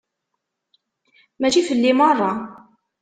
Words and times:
Mačči 1.39 1.61
fell-i 1.67 1.93
merra. 1.99 2.31